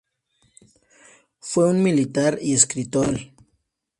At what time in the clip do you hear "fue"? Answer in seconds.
1.37-1.69